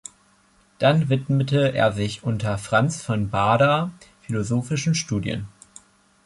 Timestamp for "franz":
2.57-3.03